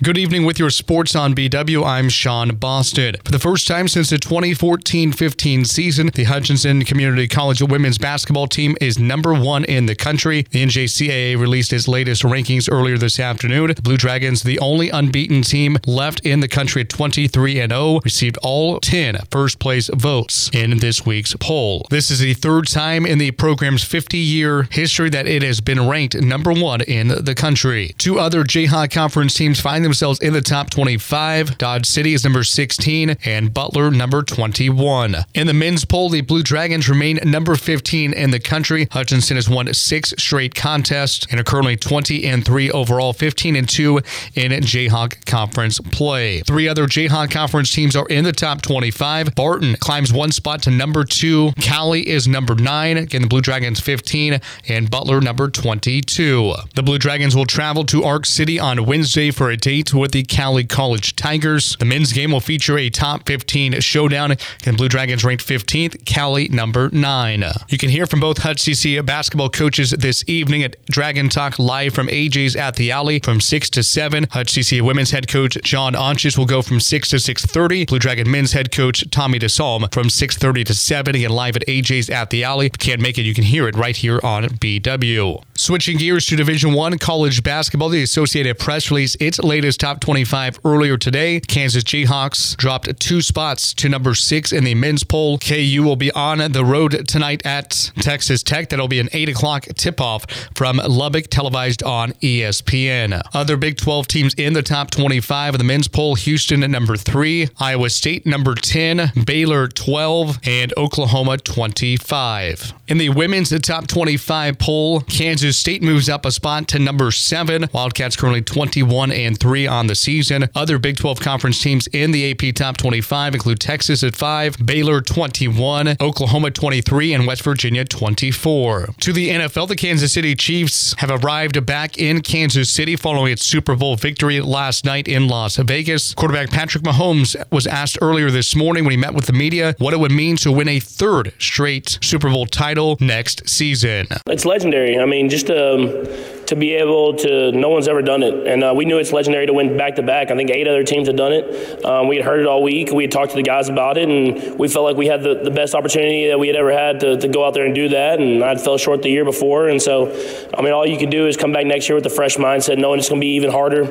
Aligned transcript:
Good 0.00 0.16
evening 0.16 0.44
with 0.44 0.60
your 0.60 0.70
sports 0.70 1.16
on 1.16 1.34
BW. 1.34 1.84
I'm 1.84 2.08
Sean 2.08 2.54
Boston. 2.54 3.16
For 3.24 3.32
the 3.32 3.40
first 3.40 3.66
time 3.66 3.88
since 3.88 4.10
the 4.10 4.18
2014 4.18 5.10
15 5.10 5.64
season, 5.64 6.10
the 6.14 6.22
Hutchinson 6.22 6.84
Community 6.84 7.26
College 7.26 7.62
women's 7.62 7.98
basketball 7.98 8.46
team 8.46 8.76
is 8.80 8.96
number 8.96 9.34
one 9.34 9.64
in 9.64 9.86
the 9.86 9.96
country. 9.96 10.46
The 10.52 10.62
NJCAA 10.62 11.36
released 11.36 11.72
its 11.72 11.88
latest 11.88 12.22
rankings 12.22 12.68
earlier 12.70 12.96
this 12.96 13.18
afternoon. 13.18 13.74
The 13.74 13.82
Blue 13.82 13.96
Dragons, 13.96 14.44
the 14.44 14.60
only 14.60 14.88
unbeaten 14.88 15.42
team 15.42 15.78
left 15.84 16.24
in 16.24 16.38
the 16.38 16.46
country 16.46 16.82
at 16.82 16.90
23 16.90 17.54
0, 17.54 18.00
received 18.04 18.38
all 18.40 18.78
10 18.78 19.18
first 19.32 19.58
place 19.58 19.90
votes 19.92 20.48
in 20.54 20.78
this 20.78 21.04
week's 21.04 21.34
poll. 21.40 21.88
This 21.90 22.12
is 22.12 22.20
the 22.20 22.34
third 22.34 22.68
time 22.68 23.04
in 23.04 23.18
the 23.18 23.32
program's 23.32 23.82
50 23.82 24.16
year 24.16 24.68
history 24.70 25.10
that 25.10 25.26
it 25.26 25.42
has 25.42 25.60
been 25.60 25.88
ranked 25.88 26.14
number 26.14 26.52
one 26.52 26.82
in 26.82 27.08
the 27.08 27.34
country. 27.34 27.96
Two 27.98 28.20
other 28.20 28.44
Jayhawk 28.44 28.92
Conference 28.92 29.34
teams 29.34 29.58
find 29.58 29.87
themselves 29.88 30.20
in 30.20 30.34
the 30.34 30.42
top 30.42 30.68
25. 30.70 31.56
Dodge 31.56 31.86
City 31.86 32.12
is 32.12 32.24
number 32.24 32.44
16 32.44 33.16
and 33.24 33.54
Butler 33.54 33.90
number 33.90 34.22
21. 34.22 35.16
In 35.34 35.46
the 35.46 35.54
men's 35.54 35.84
poll, 35.84 36.10
the 36.10 36.20
Blue 36.20 36.42
Dragons 36.42 36.88
remain 36.88 37.18
number 37.24 37.56
15 37.56 38.12
in 38.12 38.30
the 38.30 38.38
country. 38.38 38.86
Hutchinson 38.90 39.36
has 39.36 39.48
won 39.48 39.72
six 39.72 40.12
straight 40.18 40.54
contests 40.54 41.26
and 41.30 41.40
are 41.40 41.44
currently 41.44 41.76
20 41.76 42.26
and 42.26 42.44
3 42.44 42.70
overall, 42.70 43.12
15 43.12 43.56
and 43.56 43.68
2 43.68 43.96
in 44.34 44.52
Jayhawk 44.52 45.24
Conference 45.24 45.80
play. 45.80 46.40
Three 46.42 46.68
other 46.68 46.86
Jayhawk 46.86 47.30
Conference 47.30 47.72
teams 47.72 47.96
are 47.96 48.06
in 48.08 48.24
the 48.24 48.32
top 48.32 48.60
25. 48.60 49.34
Barton 49.34 49.76
climbs 49.76 50.12
one 50.12 50.32
spot 50.32 50.62
to 50.62 50.70
number 50.70 51.04
2. 51.04 51.52
Cowley 51.60 52.06
is 52.06 52.28
number 52.28 52.54
9. 52.54 52.96
Again, 52.98 53.22
the 53.22 53.28
Blue 53.28 53.40
Dragons 53.40 53.80
15 53.80 54.40
and 54.68 54.90
Butler 54.90 55.22
number 55.22 55.48
22. 55.48 56.54
The 56.74 56.82
Blue 56.82 56.98
Dragons 56.98 57.34
will 57.34 57.46
travel 57.46 57.84
to 57.86 58.04
Ark 58.04 58.26
City 58.26 58.60
on 58.60 58.84
Wednesday 58.84 59.30
for 59.30 59.50
a 59.50 59.56
date 59.78 59.94
with 59.94 60.12
the 60.12 60.24
Cowley 60.24 60.64
College 60.64 61.14
Tigers. 61.14 61.76
The 61.78 61.84
men's 61.84 62.12
game 62.12 62.32
will 62.32 62.40
feature 62.40 62.76
a 62.78 62.90
top 62.90 63.26
15 63.26 63.80
showdown, 63.80 64.34
and 64.66 64.76
Blue 64.76 64.88
Dragons 64.88 65.24
ranked 65.24 65.46
15th, 65.46 66.04
Cowley 66.04 66.48
number 66.48 66.90
9. 66.92 67.44
You 67.68 67.78
can 67.78 67.88
hear 67.88 68.06
from 68.06 68.20
both 68.20 68.38
Hutch 68.38 68.58
CC 68.58 69.04
basketball 69.04 69.50
coaches 69.50 69.90
this 69.90 70.24
evening 70.26 70.62
at 70.62 70.84
Dragon 70.86 71.28
Talk 71.28 71.58
live 71.58 71.94
from 71.94 72.08
AJ's 72.08 72.56
at 72.56 72.76
the 72.76 72.90
Alley 72.90 73.20
from 73.20 73.40
6 73.40 73.70
to 73.70 73.82
7. 73.82 74.26
Hutch 74.30 74.52
CC 74.52 74.80
women's 74.80 75.12
head 75.12 75.28
coach 75.28 75.56
John 75.62 75.94
Ontjes 75.94 76.36
will 76.36 76.46
go 76.46 76.62
from 76.62 76.80
6 76.80 77.10
to 77.10 77.16
6.30. 77.16 77.86
Blue 77.86 77.98
Dragon 77.98 78.30
men's 78.30 78.52
head 78.52 78.72
coach 78.72 79.08
Tommy 79.10 79.38
DeSalm 79.38 79.92
from 79.92 80.08
6.30 80.08 80.64
to 80.66 80.74
7. 80.74 81.14
Again, 81.14 81.30
live 81.30 81.56
at 81.56 81.66
AJ's 81.66 82.10
at 82.10 82.30
the 82.30 82.44
Alley. 82.44 82.66
If 82.66 82.72
you 82.74 82.90
can't 82.90 83.00
make 83.00 83.18
it, 83.18 83.22
you 83.22 83.34
can 83.34 83.44
hear 83.44 83.68
it 83.68 83.76
right 83.76 83.96
here 83.96 84.20
on 84.22 84.44
BW. 84.44 85.42
Switching 85.68 85.98
gears 85.98 86.24
to 86.24 86.34
Division 86.34 86.72
One 86.72 86.96
college 86.96 87.42
basketball, 87.42 87.90
the 87.90 88.02
Associated 88.02 88.58
Press 88.58 88.90
released 88.90 89.20
its 89.20 89.38
latest 89.38 89.80
top 89.80 90.00
25 90.00 90.60
earlier 90.64 90.96
today. 90.96 91.40
Kansas 91.40 91.84
Jayhawks 91.84 92.56
dropped 92.56 92.98
two 92.98 93.20
spots 93.20 93.74
to 93.74 93.90
number 93.90 94.14
six 94.14 94.50
in 94.50 94.64
the 94.64 94.74
men's 94.74 95.04
poll. 95.04 95.36
KU 95.36 95.82
will 95.84 95.94
be 95.94 96.10
on 96.12 96.38
the 96.52 96.64
road 96.64 97.06
tonight 97.06 97.44
at 97.44 97.92
Texas 98.00 98.42
Tech. 98.42 98.70
That'll 98.70 98.88
be 98.88 98.98
an 98.98 99.10
8 99.12 99.28
o'clock 99.28 99.66
tip 99.76 100.00
off 100.00 100.24
from 100.54 100.78
Lubbock, 100.78 101.26
televised 101.28 101.82
on 101.82 102.12
ESPN. 102.12 103.20
Other 103.34 103.58
Big 103.58 103.76
12 103.76 104.08
teams 104.08 104.32
in 104.38 104.54
the 104.54 104.62
top 104.62 104.90
25 104.90 105.52
of 105.52 105.58
the 105.58 105.64
men's 105.64 105.86
poll 105.86 106.14
Houston 106.14 106.62
at 106.62 106.70
number 106.70 106.96
three, 106.96 107.50
Iowa 107.60 107.90
State 107.90 108.24
number 108.24 108.54
10, 108.54 109.12
Baylor 109.26 109.68
12, 109.68 110.38
and 110.44 110.72
Oklahoma 110.78 111.36
25. 111.36 112.72
In 112.86 112.96
the 112.96 113.10
women's 113.10 113.50
top 113.60 113.86
25 113.86 114.58
poll, 114.58 115.00
Kansas 115.02 115.57
State 115.58 115.82
moves 115.82 116.08
up 116.08 116.24
a 116.24 116.30
spot 116.30 116.68
to 116.68 116.78
number 116.78 117.10
seven. 117.10 117.68
Wildcats 117.72 118.14
currently 118.14 118.42
21 118.42 119.10
and 119.10 119.36
3 119.38 119.66
on 119.66 119.88
the 119.88 119.96
season. 119.96 120.48
Other 120.54 120.78
Big 120.78 120.96
12 120.96 121.18
conference 121.18 121.60
teams 121.60 121.88
in 121.88 122.12
the 122.12 122.30
AP 122.30 122.54
top 122.54 122.76
25 122.76 123.34
include 123.34 123.58
Texas 123.58 124.04
at 124.04 124.14
5, 124.14 124.64
Baylor 124.64 125.00
21, 125.00 125.96
Oklahoma 126.00 126.52
23, 126.52 127.12
and 127.12 127.26
West 127.26 127.42
Virginia 127.42 127.84
24. 127.84 128.90
To 129.00 129.12
the 129.12 129.30
NFL, 129.30 129.66
the 129.66 129.74
Kansas 129.74 130.12
City 130.12 130.36
Chiefs 130.36 130.94
have 130.98 131.10
arrived 131.10 131.66
back 131.66 131.98
in 131.98 132.20
Kansas 132.20 132.70
City 132.70 132.94
following 132.94 133.32
its 133.32 133.44
Super 133.44 133.74
Bowl 133.74 133.96
victory 133.96 134.40
last 134.40 134.84
night 134.84 135.08
in 135.08 135.26
Las 135.26 135.56
Vegas. 135.56 136.14
Quarterback 136.14 136.50
Patrick 136.50 136.84
Mahomes 136.84 137.34
was 137.50 137.66
asked 137.66 137.98
earlier 138.00 138.30
this 138.30 138.54
morning 138.54 138.84
when 138.84 138.92
he 138.92 138.96
met 138.96 139.12
with 139.12 139.26
the 139.26 139.32
media 139.32 139.74
what 139.78 139.92
it 139.92 139.98
would 139.98 140.12
mean 140.12 140.36
to 140.36 140.52
win 140.52 140.68
a 140.68 140.78
third 140.78 141.32
straight 141.40 141.98
Super 142.00 142.30
Bowl 142.30 142.46
title 142.46 142.96
next 143.00 143.48
season. 143.48 144.06
It's 144.28 144.44
legendary. 144.44 144.96
I 144.96 145.04
mean, 145.04 145.28
just 145.28 145.47
um 145.50 146.28
to 146.48 146.56
be 146.56 146.72
able 146.72 147.12
to, 147.12 147.52
no 147.52 147.68
one's 147.68 147.88
ever 147.88 148.00
done 148.00 148.22
it. 148.22 148.46
And 148.46 148.64
uh, 148.64 148.72
we 148.74 148.86
knew 148.86 148.96
it's 148.96 149.12
legendary 149.12 149.44
to 149.46 149.52
win 149.52 149.76
back 149.76 149.96
to 149.96 150.02
back. 150.02 150.30
I 150.30 150.36
think 150.36 150.48
eight 150.50 150.66
other 150.66 150.82
teams 150.82 151.06
had 151.06 151.16
done 151.16 151.32
it. 151.32 151.84
Um, 151.84 152.08
we 152.08 152.16
had 152.16 152.24
heard 152.24 152.40
it 152.40 152.46
all 152.46 152.62
week. 152.62 152.90
We 152.90 153.04
had 153.04 153.12
talked 153.12 153.32
to 153.32 153.36
the 153.36 153.42
guys 153.42 153.68
about 153.68 153.98
it, 153.98 154.08
and 154.08 154.58
we 154.58 154.66
felt 154.66 154.86
like 154.86 154.96
we 154.96 155.06
had 155.06 155.22
the, 155.22 155.34
the 155.34 155.50
best 155.50 155.74
opportunity 155.74 156.28
that 156.28 156.38
we 156.38 156.46
had 156.46 156.56
ever 156.56 156.72
had 156.72 157.00
to, 157.00 157.18
to 157.18 157.28
go 157.28 157.46
out 157.46 157.52
there 157.52 157.66
and 157.66 157.74
do 157.74 157.90
that. 157.90 158.18
And 158.18 158.42
I'd 158.42 158.62
fell 158.62 158.78
short 158.78 159.02
the 159.02 159.10
year 159.10 159.26
before. 159.26 159.68
And 159.68 159.80
so, 159.80 160.08
I 160.56 160.62
mean, 160.62 160.72
all 160.72 160.86
you 160.86 160.96
can 160.96 161.10
do 161.10 161.26
is 161.26 161.36
come 161.36 161.52
back 161.52 161.66
next 161.66 161.86
year 161.86 161.96
with 161.96 162.06
a 162.06 162.10
fresh 162.10 162.36
mindset, 162.38 162.78
knowing 162.78 162.98
it's 162.98 163.10
going 163.10 163.20
to 163.20 163.24
be 163.24 163.34
even 163.34 163.50
harder. 163.50 163.84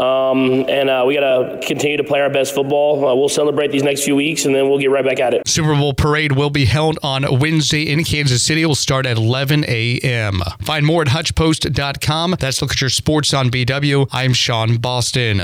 Um, 0.00 0.64
and 0.66 0.88
uh, 0.88 1.04
we 1.06 1.14
got 1.14 1.20
to 1.28 1.66
continue 1.66 1.98
to 1.98 2.04
play 2.04 2.22
our 2.22 2.30
best 2.30 2.54
football. 2.54 3.06
Uh, 3.06 3.14
we'll 3.14 3.28
celebrate 3.28 3.70
these 3.70 3.82
next 3.82 4.04
few 4.04 4.16
weeks, 4.16 4.46
and 4.46 4.54
then 4.54 4.70
we'll 4.70 4.78
get 4.78 4.90
right 4.90 5.04
back 5.04 5.20
at 5.20 5.34
it. 5.34 5.46
Super 5.46 5.74
Bowl 5.74 5.92
parade 5.92 6.32
will 6.32 6.50
be 6.50 6.64
held 6.64 6.98
on 7.02 7.38
Wednesday 7.38 7.82
in 7.82 8.02
Kansas 8.02 8.42
City. 8.42 8.62
It 8.62 8.66
will 8.66 8.74
start 8.74 9.04
at 9.04 9.18
11 9.18 9.66
a.m. 9.68 10.40
Find 10.62 10.86
more 10.86 11.02
at 11.02 11.08
hutchpost.com. 11.08 11.97
That's 12.38 12.62
look 12.62 12.72
at 12.72 12.80
your 12.80 12.90
sports 12.90 13.34
on 13.34 13.50
BW. 13.50 14.08
I'm 14.12 14.32
Sean 14.32 14.76
Boston. 14.78 15.40